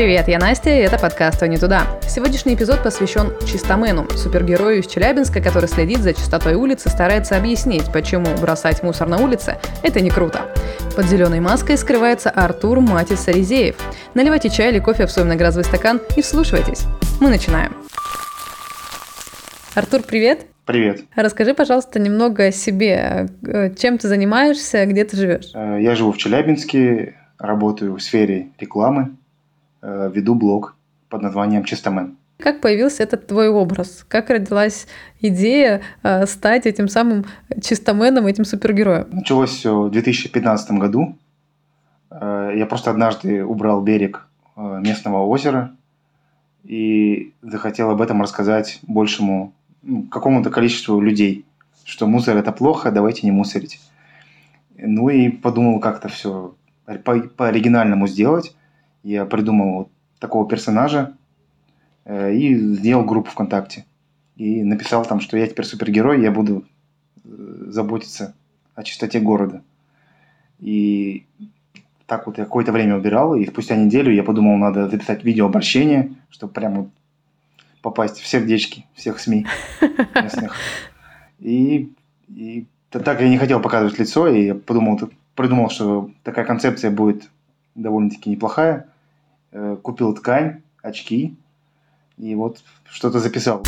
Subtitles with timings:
[0.00, 1.82] Привет, я Настя, и это подкаст «А не туда».
[2.08, 8.34] Сегодняшний эпизод посвящен Чистомену, супергерою из Челябинска, который следит за чистотой улицы, старается объяснить, почему
[8.40, 10.46] бросать мусор на улице– это не круто.
[10.96, 13.76] Под зеленой маской скрывается Артур Матис Саризеев.
[14.14, 16.84] Наливайте чай или кофе в свой многоразовый стакан и вслушивайтесь.
[17.20, 17.76] Мы начинаем.
[19.74, 20.46] Артур, привет!
[20.64, 21.02] Привет.
[21.14, 23.28] Расскажи, пожалуйста, немного о себе.
[23.46, 25.50] Э, чем ты занимаешься, где ты живешь?
[25.54, 29.16] Э, я живу в Челябинске, работаю в сфере рекламы,
[29.82, 30.76] веду блог
[31.08, 32.16] под названием «Чистомен».
[32.38, 34.04] Как появился этот твой образ?
[34.08, 34.86] Как родилась
[35.20, 37.26] идея э, стать этим самым
[37.62, 39.08] чистоменом, этим супергероем?
[39.12, 41.18] Началось все в 2015 году.
[42.10, 45.72] Э, я просто однажды убрал берег местного озера
[46.64, 51.44] и захотел об этом рассказать большему ну, какому-то количеству людей,
[51.84, 53.80] что мусор это плохо, давайте не мусорить.
[54.76, 56.54] Ну и подумал как-то все
[57.04, 58.54] по, по оригинальному сделать
[59.02, 61.14] я придумал вот такого персонажа
[62.04, 63.84] э, и сделал группу ВКонтакте.
[64.36, 66.64] И написал там, что я теперь супергерой, я буду
[67.24, 67.28] э,
[67.68, 68.34] заботиться
[68.74, 69.62] о чистоте города.
[70.58, 71.26] И
[72.06, 76.52] так вот я какое-то время убирал, и спустя неделю я подумал, надо записать видеообращение, чтобы
[76.52, 76.90] прямо
[77.82, 79.46] попасть в сердечки всех СМИ
[80.14, 80.56] местных.
[81.38, 81.92] И,
[82.28, 85.00] и так я не хотел показывать лицо, и я подумал,
[85.34, 87.30] придумал, что такая концепция будет
[87.74, 88.86] довольно-таки неплохая.
[89.52, 91.36] Э, купил ткань, очки
[92.20, 93.62] и вот что-то записал.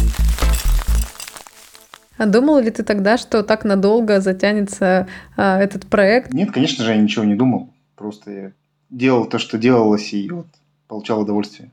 [2.19, 6.33] А думал ли ты тогда, что так надолго затянется а, этот проект?
[6.33, 7.71] Нет, конечно же, я ничего не думал.
[7.97, 8.53] Просто я
[8.91, 10.47] делал то, что делалось, и вот
[10.87, 11.71] получал удовольствие.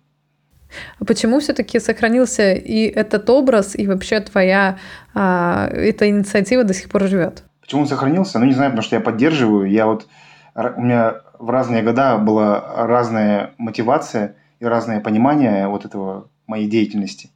[0.99, 4.79] А почему все-таки сохранился и этот образ, и вообще твоя
[5.13, 7.43] а, эта инициатива до сих пор живет?
[7.61, 8.39] Почему он сохранился?
[8.39, 9.69] Ну, не знаю, потому что я поддерживаю.
[9.69, 10.07] Я вот
[10.55, 17.31] у меня в разные года была разная мотивация и разное понимание вот этого моей деятельности.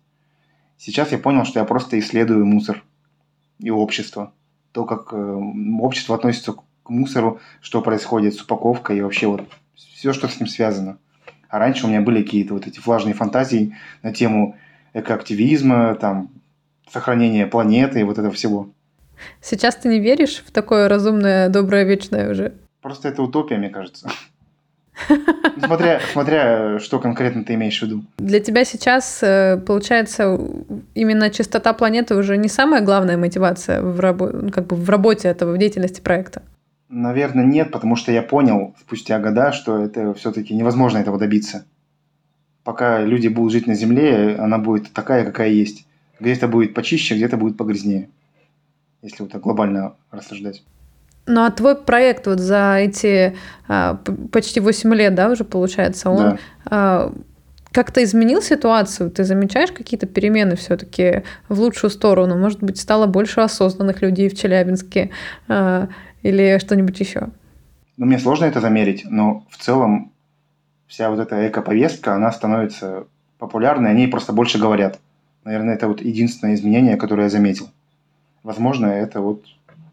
[0.77, 2.83] Сейчас я понял, что я просто исследую мусор
[3.59, 4.33] и общество.
[4.73, 5.39] То, как э,
[5.79, 10.47] общество относится к мусору, что происходит с упаковкой и вообще вот все, что с ним
[10.47, 10.97] связано.
[11.47, 14.57] А раньше у меня были какие-то вот эти влажные фантазии на тему
[14.93, 16.29] экоактивизма, там,
[16.91, 18.69] сохранения планеты и вот этого всего.
[19.41, 22.57] Сейчас ты не веришь в такое разумное, доброе, вечное уже?
[22.83, 24.09] Просто это утопия, мне кажется.
[25.57, 28.03] Смотря, смотря, что конкретно ты имеешь в виду.
[28.17, 30.37] Для тебя сейчас, э, получается,
[30.93, 35.53] именно чистота планеты уже не самая главная мотивация в, рабо- как бы в работе этого,
[35.53, 36.43] в деятельности проекта?
[36.89, 41.65] Наверное, нет, потому что я понял спустя года, что это все-таки невозможно этого добиться.
[42.63, 45.87] Пока люди будут жить на Земле, она будет такая, какая есть.
[46.19, 48.09] Где-то будет почище, где-то будет погрязнее.
[49.01, 50.63] Если вот так глобально рассуждать.
[51.25, 53.35] Ну а твой проект вот за эти
[53.67, 53.99] а,
[54.31, 56.37] почти 8 лет, да, уже получается, он да.
[56.65, 57.13] а,
[57.71, 59.09] как-то изменил ситуацию?
[59.09, 62.37] Ты замечаешь какие-то перемены все-таки в лучшую сторону?
[62.37, 65.11] Может быть, стало больше осознанных людей в Челябинске
[65.47, 65.87] а,
[66.21, 67.29] или что-нибудь еще?
[67.97, 70.11] Ну, мне сложно это замерить, но в целом
[70.87, 73.05] вся вот эта эко-повестка, она становится
[73.39, 74.99] популярной, о ней просто больше говорят.
[75.43, 77.69] Наверное, это вот единственное изменение, которое я заметил.
[78.43, 79.43] Возможно, это вот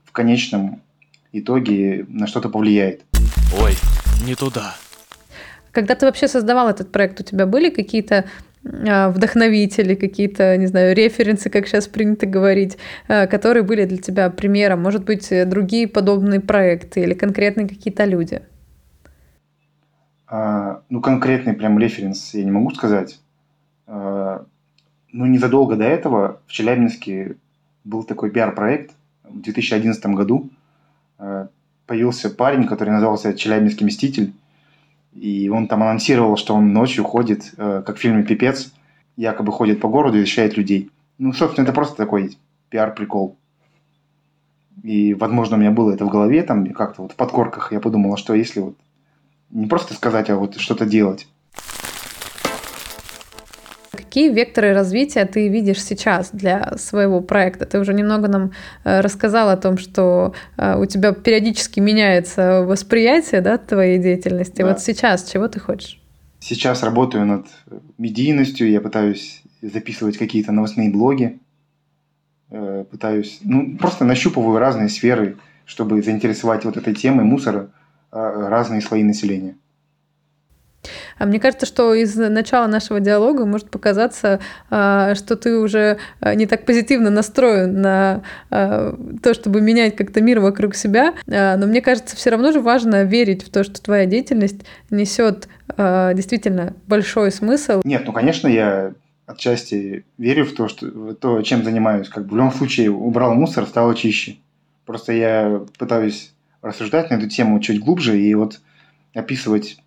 [0.04, 0.80] в конечном
[1.32, 3.02] итоге на что-то повлияет.
[3.60, 3.72] Ой,
[4.26, 4.74] не туда.
[5.72, 8.24] Когда ты вообще создавал этот проект, у тебя были какие-то
[8.64, 12.76] а, вдохновители, какие-то, не знаю, референсы, как сейчас принято говорить,
[13.08, 14.82] а, которые были для тебя примером?
[14.82, 18.42] Может быть, другие подобные проекты или конкретные какие-то люди?
[20.26, 23.20] А, ну, конкретный прям референс я не могу сказать.
[23.86, 24.44] А,
[25.12, 27.36] ну, незадолго до этого в Челябинске
[27.84, 28.92] был такой пиар-проект
[29.24, 30.50] в 2011 году.
[31.20, 31.48] Э,
[31.86, 34.32] появился парень, который назывался «Челябинский мститель»,
[35.12, 38.72] и он там анонсировал, что он ночью ходит, э, как в фильме «Пипец»,
[39.16, 40.90] якобы ходит по городу и защищает людей.
[41.18, 42.38] Ну, собственно, это просто такой
[42.70, 43.36] пиар-прикол.
[44.82, 48.16] И, возможно, у меня было это в голове, там, как-то вот в подкорках я подумал,
[48.16, 48.76] что если вот
[49.50, 51.28] не просто сказать, а вот что-то делать.
[54.10, 57.64] Какие векторы развития ты видишь сейчас для своего проекта?
[57.64, 58.50] Ты уже немного нам
[58.82, 64.62] э, рассказал о том, что э, у тебя периодически меняется восприятие да, твоей деятельности.
[64.62, 64.66] Да.
[64.70, 66.02] Вот сейчас чего ты хочешь?
[66.40, 67.46] Сейчас работаю над
[67.98, 71.38] медийностью, я пытаюсь записывать какие-то новостные блоги,
[72.50, 75.36] э, пытаюсь, ну, просто нащупываю разные сферы,
[75.66, 77.70] чтобы заинтересовать вот этой темой мусора
[78.10, 79.54] разные слои населения.
[81.18, 84.40] А мне кажется, что из начала нашего диалога может показаться,
[84.70, 90.40] а, что ты уже а, не так позитивно настроен на то, чтобы менять как-то мир
[90.40, 91.14] вокруг себя.
[91.26, 94.60] Но мне кажется, все равно же важно верить в то, что твоя деятельность
[94.90, 97.82] несет действительно большой смысл.
[97.84, 98.92] Нет, ну, конечно, я
[99.26, 102.08] отчасти верю в то, что в то, чем занимаюсь.
[102.08, 104.36] Как бы в любом случае убрал мусор, стало чище.
[104.84, 106.32] Просто я пытаюсь
[106.62, 108.60] рассуждать на эту тему чуть глубже и вот
[109.14, 109.78] описывать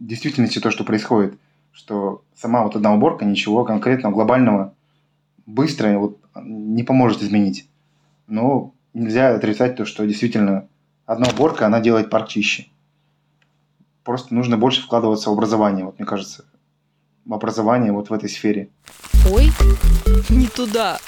[0.00, 1.38] действительности то, что происходит,
[1.72, 4.74] что сама вот одна уборка ничего конкретного, глобального,
[5.46, 7.68] быстро вот не поможет изменить.
[8.26, 10.68] Но нельзя отрицать то, что действительно
[11.06, 12.66] одна уборка, она делает парк чище.
[14.02, 16.44] Просто нужно больше вкладываться в образование, вот мне кажется,
[17.24, 18.68] в образование вот в этой сфере.
[19.30, 19.50] Ой,
[20.28, 20.98] не туда.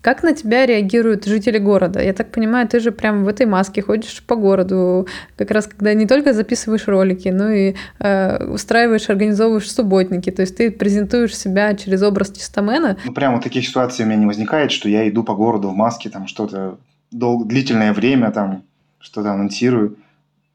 [0.00, 2.02] Как на тебя реагируют жители города?
[2.02, 5.06] Я так понимаю, ты же прям в этой маске ходишь по городу,
[5.36, 10.30] как раз когда не только записываешь ролики, но и э, устраиваешь, организовываешь субботники.
[10.30, 12.96] То есть ты презентуешь себя через образ чистомена.
[13.04, 16.10] Ну, прямо таких ситуаций у меня не возникает, что я иду по городу в маске,
[16.10, 16.78] там что-то
[17.10, 18.62] дол- длительное время, там
[18.98, 19.96] что-то анонсирую.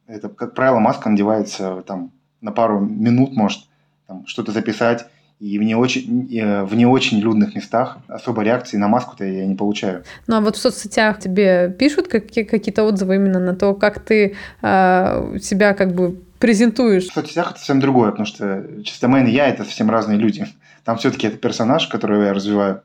[0.08, 2.12] Это, как правило, маска надевается там
[2.42, 3.62] на пару минут, может,
[4.08, 5.06] там, что-то записать
[5.42, 9.48] и в не очень, э, в не очень людных местах особо реакции на маску-то я
[9.48, 10.04] не получаю.
[10.28, 14.36] Ну а вот в соцсетях тебе пишут какие- какие-то отзывы именно на то, как ты
[14.62, 17.08] э, себя как бы презентуешь?
[17.08, 20.46] В соцсетях это совсем другое, потому что Чистомен и я– это совсем разные люди.
[20.84, 22.84] Там все-таки это персонаж, которого я развиваю.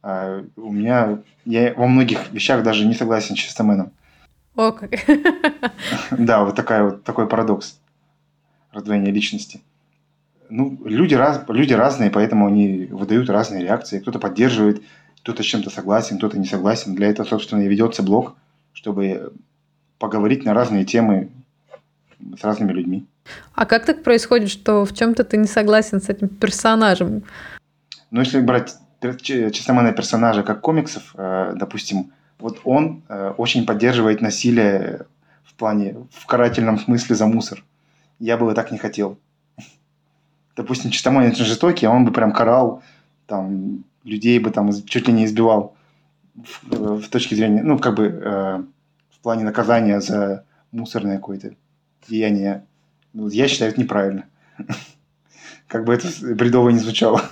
[0.00, 3.90] А у меня, я во многих вещах даже не согласен с Чистоменом.
[4.54, 4.90] О, как.
[6.12, 7.80] Да, вот такая вот такой парадокс
[8.72, 9.60] раздвоения личности
[10.48, 13.98] ну, люди, раз, люди разные, поэтому они выдают разные реакции.
[13.98, 14.82] Кто-то поддерживает,
[15.22, 16.94] кто-то с чем-то согласен, кто-то не согласен.
[16.94, 18.36] Для этого, собственно, и ведется блог,
[18.72, 19.32] чтобы
[19.98, 21.30] поговорить на разные темы
[22.38, 23.06] с разными людьми.
[23.54, 27.24] А как так происходит, что в чем-то ты не согласен с этим персонажем?
[28.10, 28.76] Ну, если брать
[29.22, 35.06] чистоманные персонажа как комиксов, э, допустим, вот он э, очень поддерживает насилие
[35.44, 37.64] в плане, в карательном смысле за мусор.
[38.18, 39.18] Я бы так не хотел
[40.56, 42.82] допустим, Чистомонин очень жестокий, он бы прям карал,
[43.26, 45.76] там, людей бы там чуть ли не избивал
[46.34, 48.62] в, в точке зрения, ну, как бы э,
[49.10, 51.54] в плане наказания за мусорное какое-то
[52.08, 52.64] деяние.
[53.12, 54.24] Ну, я считаю, это неправильно.
[55.66, 57.22] Как бы это бредово не звучало.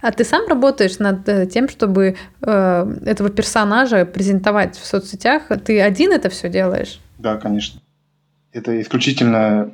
[0.00, 5.48] А ты сам работаешь над э, тем, чтобы э, этого персонажа презентовать в соцсетях?
[5.64, 7.00] Ты один это все делаешь?
[7.18, 7.80] Да, конечно.
[8.52, 9.72] Это исключительно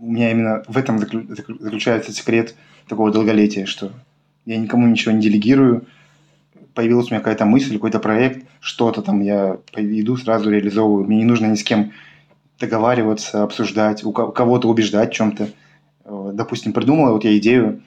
[0.00, 2.54] у меня именно в этом заключается секрет
[2.88, 3.92] такого долголетия, что
[4.46, 5.86] я никому ничего не делегирую,
[6.74, 11.04] появилась у меня какая-то мысль, какой-то проект, что-то там я иду, сразу реализовываю.
[11.04, 11.92] Мне не нужно ни с кем
[12.58, 15.48] договариваться, обсуждать, у кого-то убеждать в чем-то.
[16.04, 17.82] Допустим, придумала вот я идею,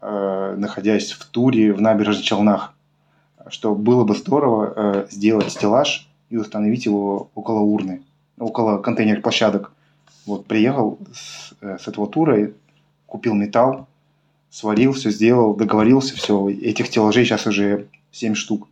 [0.00, 2.74] э, находясь в туре в набережных Челнах,
[3.48, 8.02] что было бы здорово э, сделать стеллаж и установить его около урны,
[8.38, 9.72] около контейнерных площадок.
[10.28, 12.50] Вот приехал с, э, с этого тура,
[13.06, 13.88] купил металл,
[14.50, 16.50] сварил, все сделал, договорился, все.
[16.50, 18.68] Этих стеллажей сейчас уже 7 штук.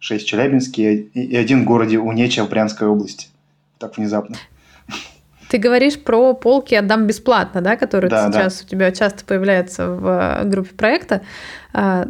[0.00, 3.28] 6 в Челябинске и один в городе Унеча в Брянской области.
[3.78, 4.36] Так внезапно.
[5.48, 8.64] Ты говоришь про полки «Отдам бесплатно», да, которые да, сейчас да.
[8.64, 11.22] у тебя часто появляются в э, группе проекта.
[11.72, 12.08] А,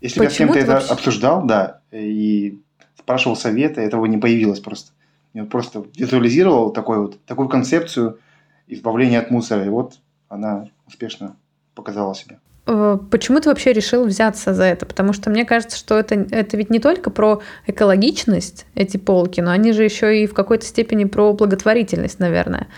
[0.00, 0.92] Если бы я с кем-то это вообще...
[0.92, 2.60] обсуждал, да, и
[2.96, 4.92] спрашивал совета, этого не появилось просто.
[5.34, 8.18] Я просто визуализировал такой вот, такую концепцию
[8.66, 9.98] избавления от мусора, и вот
[10.28, 11.36] она успешно
[11.74, 12.38] показала себя.
[12.66, 14.84] Э, почему ты вообще решил взяться за это?
[14.84, 19.50] Потому что мне кажется, что это, это ведь не только про экологичность, эти полки, но
[19.50, 22.68] они же еще и в какой-то степени про благотворительность, наверное.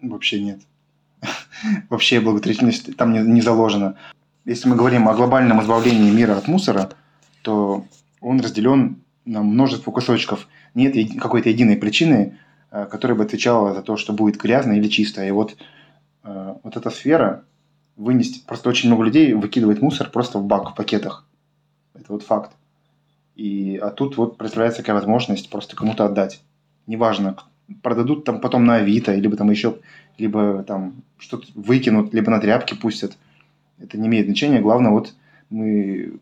[0.00, 0.60] Вообще нет.
[1.90, 3.96] Вообще благотворительность там не, не заложена.
[4.44, 6.90] Если мы говорим о глобальном избавлении мира от мусора,
[7.42, 7.84] то
[8.20, 10.46] он разделен на множество кусочков–
[10.76, 12.38] нет какой-то единой причины,
[12.70, 15.24] э, которая бы отвечала за то, что будет грязно или чисто.
[15.24, 15.56] И вот,
[16.22, 17.44] э, вот эта сфера
[17.96, 18.44] вынести...
[18.46, 21.26] Просто очень много людей выкидывает мусор просто в бак, в пакетах.
[21.94, 22.52] Это вот факт.
[23.34, 26.42] И, а тут вот представляется такая возможность просто кому-то отдать.
[26.86, 27.36] Неважно,
[27.82, 29.78] продадут там потом на Авито, либо там еще,
[30.18, 33.16] либо там что-то выкинут, либо на тряпки пустят.
[33.78, 34.60] Это не имеет значения.
[34.60, 35.14] Главное, вот
[35.50, 36.18] мы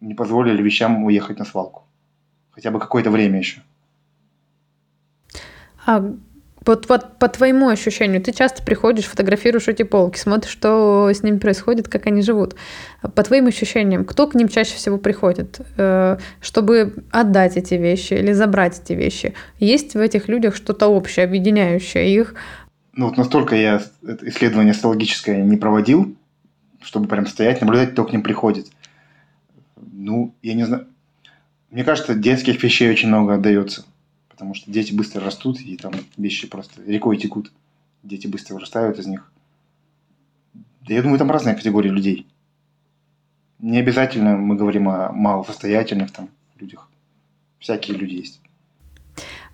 [0.00, 1.84] не позволили вещам уехать на свалку.
[2.50, 3.62] Хотя бы какое-то время еще.
[5.88, 6.04] А
[6.66, 11.38] вот, вот по твоему ощущению, ты часто приходишь, фотографируешь эти полки, смотришь, что с ними
[11.38, 12.56] происходит, как они живут.
[13.00, 18.32] По твоим ощущениям, кто к ним чаще всего приходит, э, чтобы отдать эти вещи или
[18.32, 19.32] забрать эти вещи?
[19.60, 22.34] Есть в этих людях что-то общее, объединяющее их?
[22.92, 23.80] Ну вот настолько я
[24.20, 26.14] исследование астрологическое не проводил,
[26.82, 28.66] чтобы прям стоять, наблюдать, кто к ним приходит.
[29.90, 30.86] Ну, я не знаю.
[31.70, 33.86] Мне кажется, детских вещей очень много отдается.
[34.38, 37.50] Потому что дети быстро растут, и там вещи просто рекой текут.
[38.04, 39.32] Дети быстро вырастают из них.
[40.54, 42.24] Да я думаю, там разные категории людей.
[43.58, 46.88] Не обязательно мы говорим о малосостоятельных там людях.
[47.58, 48.40] Всякие люди есть.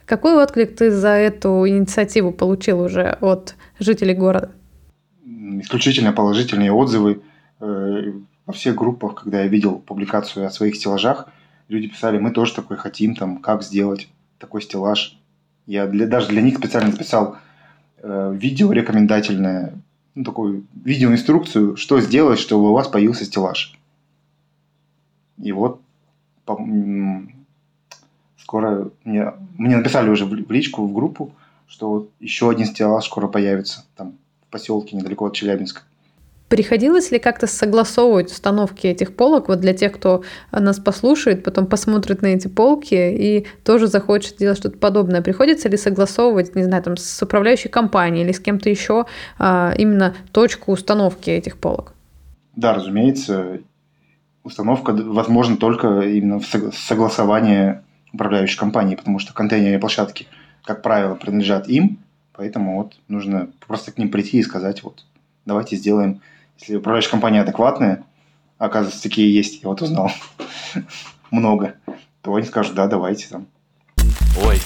[0.04, 4.50] Какой отклик ты за эту инициативу получил уже от жителей города?
[5.24, 7.22] Исключительно положительные отзывы.
[7.60, 8.12] Э,
[8.44, 11.30] во всех группах, когда я видел публикацию о своих стеллажах,
[11.68, 14.08] люди писали, мы тоже такой хотим, там, как сделать
[14.44, 15.18] такой стеллаж.
[15.66, 17.36] Я для, даже для них специально записал
[17.98, 19.74] э, видео рекомендательное,
[20.14, 23.78] ну, такую видеоинструкцию, что сделать, чтобы у вас появился стеллаж.
[25.38, 25.80] И вот
[26.44, 26.58] по,
[28.38, 31.32] скоро мне, мне написали уже в личку, в группу,
[31.66, 34.12] что вот еще один стеллаж скоро появится там
[34.46, 35.82] в поселке недалеко от Челябинска.
[36.54, 42.22] Приходилось ли как-то согласовывать установки этих полок вот для тех, кто нас послушает, потом посмотрит
[42.22, 45.20] на эти полки и тоже захочет делать что-то подобное?
[45.20, 49.06] Приходится ли согласовывать, не знаю, там с управляющей компанией или с кем-то еще
[49.36, 51.92] а, именно точку установки этих полок?
[52.54, 53.58] Да, разумеется,
[54.44, 57.80] установка возможна только именно в согласовании
[58.12, 60.28] управляющей компании, потому что контейнерные площадки,
[60.62, 61.98] как правило, принадлежат им,
[62.32, 65.04] поэтому вот нужно просто к ним прийти и сказать, вот,
[65.46, 66.20] давайте сделаем,
[66.58, 68.04] если управляющая компания адекватная,
[68.58, 70.10] оказывается, такие есть, я вот узнал,
[71.30, 71.74] много,
[72.22, 73.46] то они скажут, да, давайте там.
[74.44, 74.58] Ой,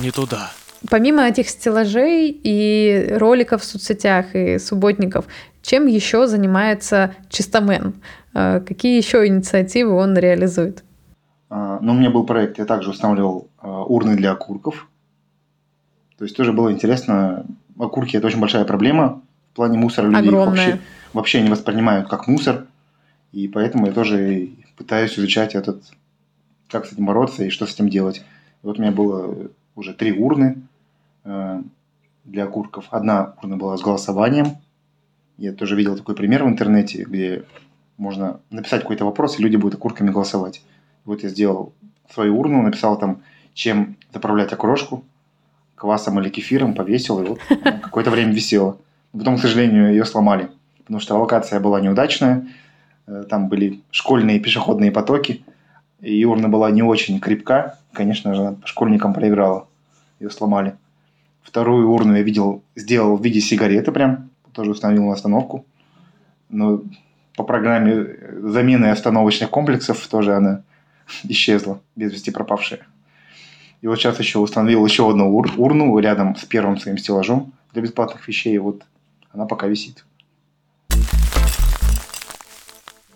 [0.00, 0.50] не туда.
[0.90, 5.26] Помимо этих стеллажей и роликов в соцсетях и субботников,
[5.62, 7.94] чем еще занимается Чистомен?
[8.34, 10.84] Э, какие еще инициативы он реализует?
[11.48, 14.88] А, ну, у меня был проект, я также устанавливал а, урны для окурков.
[16.18, 17.46] То есть тоже было интересно.
[17.78, 19.22] Окурки– это очень большая проблема
[19.52, 20.06] в плане мусора.
[20.06, 20.46] Люди Огромная.
[20.46, 20.80] вообще,
[21.12, 22.66] вообще не воспринимают как мусор.
[23.32, 25.82] И поэтому я тоже пытаюсь изучать этот,
[26.68, 28.24] как с этим бороться и что с этим делать.
[28.62, 30.62] Вот у меня было уже три урны
[31.24, 31.62] э,
[32.24, 32.86] для окурков.
[32.90, 34.56] Одна урна была с голосованием.
[35.38, 37.44] Я тоже видел такой пример в интернете, где
[37.98, 40.62] можно написать какой-то вопрос, и люди будут окурками голосовать.
[41.04, 41.72] Вот я сделал
[42.10, 43.22] свою урну, написал там,
[43.54, 45.04] чем заправлять окрошку,
[45.74, 47.38] квасом или кефиром, повесил, и вот
[47.82, 48.78] какое-то время висело.
[49.12, 50.50] Потом, к сожалению, ее сломали,
[50.86, 52.46] потому что локация была неудачная,
[53.08, 55.44] э, там были школьные пешеходные потоки,
[56.00, 59.66] и урна была не очень крепка, конечно же, школьникам проиграла,
[60.20, 60.76] ее сломали.
[61.42, 65.66] Вторую урну я видел, сделал в виде сигареты прям, тоже установил на остановку.
[66.50, 66.82] Но
[67.36, 68.06] по программе
[68.42, 70.62] замены остановочных комплексов тоже она
[71.24, 72.86] исчезла, без вести пропавшая.
[73.80, 77.82] И вот сейчас еще установил еще одну ур- урну рядом с первым своим стеллажом для
[77.82, 78.54] бесплатных вещей.
[78.54, 78.82] И вот
[79.32, 80.05] она пока висит.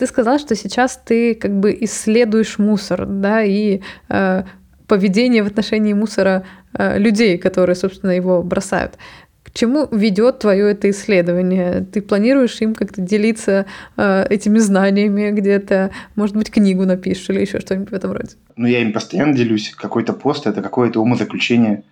[0.01, 4.45] Ты сказал, что сейчас ты как бы исследуешь мусор, да, и э,
[4.87, 8.95] поведение в отношении мусора э, людей, которые, собственно, его бросают.
[9.43, 11.85] К чему ведет твое это исследование?
[11.93, 13.67] Ты планируешь им как-то делиться
[13.99, 15.91] э, этими знаниями где-то?
[16.17, 18.37] Может быть, книгу напишешь или еще что-нибудь в этом роде?
[18.57, 19.75] Ну, я им постоянно делюсь.
[19.77, 21.83] Какой-то пост– это какое-то умозаключение.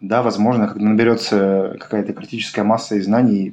[0.00, 3.52] Да, возможно, когда наберется какая-то критическая масса и знаний,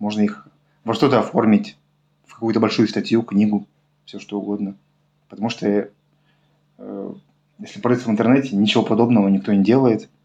[0.00, 0.48] можно их
[0.82, 1.76] во что-то оформить,
[2.36, 3.66] какую-то большую статью, книгу,
[4.04, 4.76] все что угодно.
[5.28, 5.88] Потому что,
[6.78, 7.12] э,
[7.58, 10.08] если порыться в интернете, ничего подобного никто не делает–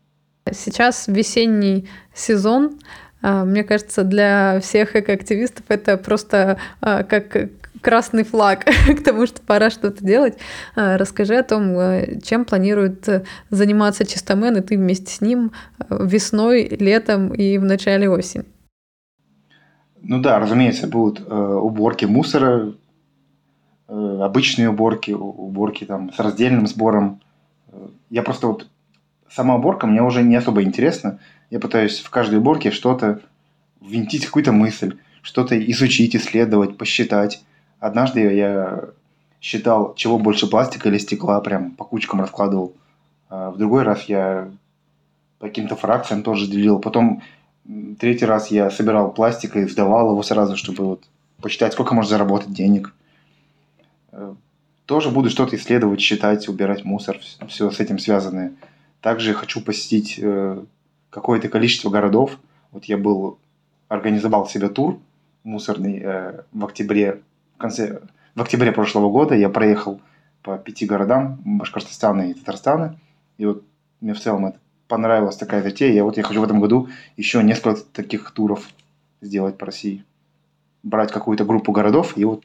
[0.49, 2.79] Сейчас весенний сезон.
[3.21, 7.49] А, мне кажется, для всех экоактивистов это просто а, как
[7.81, 10.37] красный флаг к тому, что пора что-то делать.
[10.75, 11.75] А, расскажи о том,
[12.23, 13.07] чем планирует
[13.51, 15.51] заниматься Чистомен, и ты вместе с ним
[15.89, 18.45] весной, летом и в начале осени.
[20.01, 22.73] Ну да, разумеется, будут э, уборки мусора,
[23.87, 27.21] э, обычные уборки, уборки там с раздельным сбором.
[28.09, 28.67] Я просто вот
[29.29, 31.19] сама уборка мне уже не особо интересна.
[31.49, 33.21] Я пытаюсь в каждой уборке что-то
[33.79, 37.43] ввинтить, какую-то мысль, что-то изучить, исследовать, посчитать.
[37.79, 38.89] Однажды я
[39.39, 42.75] считал, чего больше пластика или стекла, прям по кучкам раскладывал.
[43.29, 44.49] А в другой раз я
[45.39, 46.79] по каким-то фракциям тоже делил.
[46.79, 47.21] Потом
[47.99, 51.03] третий раз я собирал пластик и сдавал его сразу, чтобы вот
[51.41, 52.93] посчитать, сколько можно заработать денег.
[54.11, 54.33] Э,
[54.85, 58.53] тоже буду что-то исследовать, считать, убирать мусор, все с этим связанное.
[59.01, 60.63] Также хочу посетить э,
[61.09, 62.37] какое-то количество городов.
[62.71, 63.39] Вот я был,
[63.87, 64.99] организовал себе тур
[65.43, 67.21] мусорный э, в октябре,
[67.55, 68.01] в конце,
[68.35, 69.35] в октябре прошлого года.
[69.35, 70.01] Я проехал
[70.43, 72.99] по пяти городам Башкортостана и Татарстана.
[73.37, 73.63] И вот
[74.01, 74.59] мне в целом это
[74.91, 75.93] понравилась такая затея.
[75.93, 78.67] Я вот я хочу в этом году еще несколько таких туров
[79.21, 80.03] сделать по России.
[80.83, 82.43] Брать какую-то группу городов и вот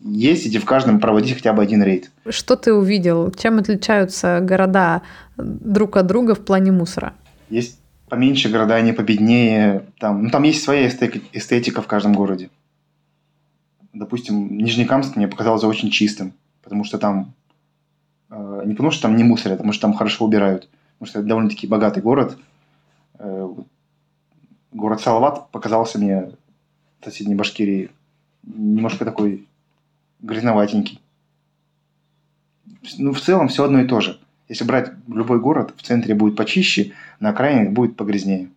[0.00, 2.10] ездить и в каждом проводить хотя бы один рейд.
[2.28, 3.30] Что ты увидел?
[3.30, 5.02] Чем отличаются города
[5.36, 7.14] друг от друга в плане мусора?
[7.50, 9.84] Есть поменьше города, они победнее.
[10.00, 12.50] Там, ну, там есть своя эстетика в каждом городе.
[13.92, 16.32] Допустим, Нижнекамск мне показался очень чистым,
[16.64, 17.32] потому что там
[18.28, 20.68] э, не потому что там не мусорят, а потому что там хорошо убирают.
[21.00, 22.36] Потому что это довольно-таки богатый город.
[23.18, 23.48] Э,
[24.70, 26.32] город Салават показался мне
[27.00, 27.90] в соседней Башкирии
[28.42, 29.48] немножко такой
[30.20, 31.00] грязноватенький.
[32.98, 34.20] Ну, в целом все одно и то же.
[34.50, 38.50] Если брать любой город, в центре будет почище, на окраине будет погрязнее.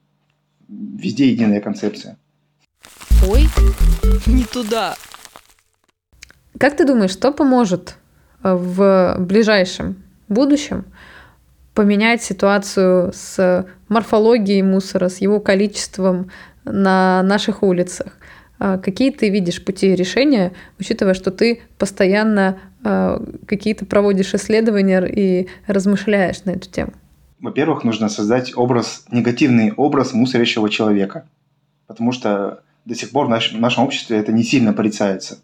[0.67, 2.17] Везде единая концепция.
[3.25, 3.47] Ой,
[4.27, 4.95] не туда.
[6.57, 7.95] Как ты думаешь, что поможет
[8.43, 9.95] э, в ближайшем
[10.27, 10.83] будущем
[11.73, 16.29] поменять ситуацию с морфологией мусора, с его количеством
[16.63, 18.17] на наших улицах?
[18.59, 25.47] А какие ты видишь пути решения, учитывая, что ты постоянно э, какие-то проводишь исследования и
[25.67, 26.93] размышляешь на эту тему?
[27.39, 31.27] Во-первых, нужно создать образ, негативный образ мусорящего человека.
[31.87, 35.39] Потому что до сих пор в нашем, обществе это не сильно порицается.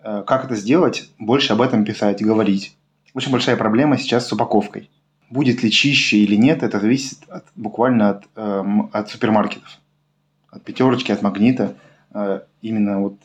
[0.00, 1.08] Э, как это сделать?
[1.18, 2.76] Больше об этом писать, говорить.
[3.14, 4.90] Очень большая проблема сейчас с упаковкой.
[5.30, 9.78] Будет ли чище или нет, это зависит от, буквально от, э, от супермаркетов.
[10.50, 11.76] От пятерочки, от магнита.
[12.12, 13.16] Э, именно вот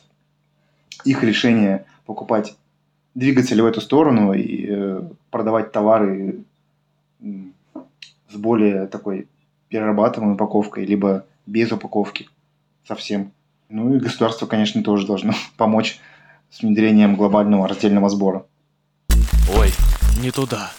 [1.04, 2.56] их решение покупать,
[3.14, 6.44] двигаться ли в эту сторону и э, продавать товары
[7.20, 9.28] с более такой
[9.68, 12.28] перерабатываемой упаковкой, либо без упаковки
[12.86, 13.32] совсем.
[13.68, 15.98] Ну и государство, конечно, тоже должно помочь
[16.50, 18.46] с внедрением глобального раздельного сбора.
[19.56, 19.72] Ой,
[20.20, 20.70] не туда.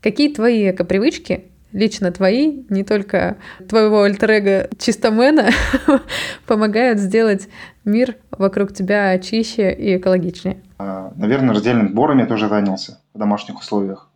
[0.00, 3.38] Какие твои эко-привычки, лично твои, не только
[3.68, 5.50] твоего альтер чистомена,
[6.46, 7.48] помогают сделать
[7.84, 10.62] мир вокруг тебя чище и экологичнее?
[10.78, 14.08] А, наверное, раздельным сбором я тоже занялся в домашних условиях.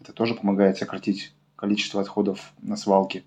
[0.00, 3.22] Это тоже помогает сократить количество отходов на свалке.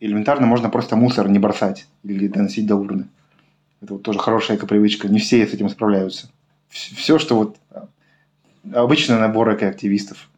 [0.00, 3.08] Элементарно можно просто мусор не бросать или доносить до урны.
[3.82, 5.08] Это вот тоже хорошая эко-привычка.
[5.08, 6.30] Не все с этим справляются.
[6.70, 7.56] Все, что вот
[8.72, 10.28] обычный набор экоактивистов.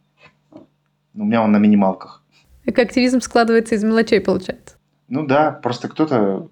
[1.13, 2.23] У меня он на минималках.
[2.65, 4.75] Экоактивизм складывается из мелочей, получается.
[5.09, 6.49] Ну да, просто кто-то...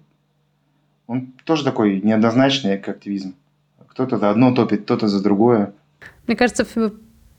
[1.06, 3.34] Он тоже такой неоднозначный экоактивизм.
[3.88, 5.72] Кто-то за одно топит, кто-то за другое.
[6.26, 6.66] Мне кажется,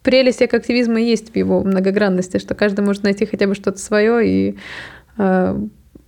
[0.04, 4.58] прелесть экоактивизма есть в его многогранности, что каждый может найти хотя бы что-то свое и
[5.18, 5.60] э,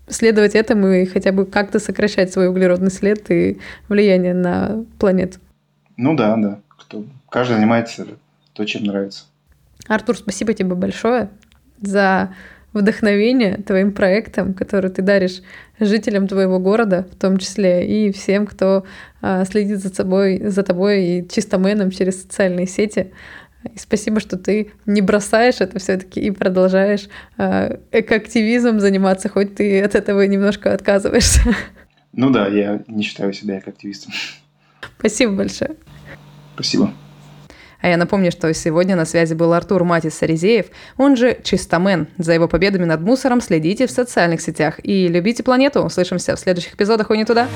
[0.07, 5.39] следовать этому и хотя бы как-то сокращать свой углеродный след и влияние на планету.
[5.97, 6.59] Ну да, да.
[6.77, 7.05] Кто,
[7.35, 8.07] каждый занимается
[8.53, 9.25] то, чем нравится.
[9.89, 11.27] Артур, спасибо тебе большое
[11.81, 12.33] за
[12.71, 15.41] вдохновение твоим проектом, который ты даришь
[15.77, 18.85] жителям твоего города, в том числе и всем, кто
[19.21, 23.11] а, следит за собой, за тобой и чистоменом через социальные сети.
[23.65, 29.81] И спасибо, что ты не бросаешь это все-таки и продолжаешь э, экоактивизмом заниматься, хоть ты
[29.81, 31.41] от этого немножко отказываешься.
[32.13, 34.13] Ну да, я не считаю себя экоактивистом.
[34.99, 35.75] Спасибо большое.
[36.53, 36.93] Спасибо.
[37.81, 42.07] А я напомню, что сегодня на связи был Артур Матис Сарезеев, он же Чистомен.
[42.17, 45.81] За его победами над мусором следите в социальных сетях и любите планету.
[45.81, 47.47] Услышимся в следующих эпизодах «Уй не туда».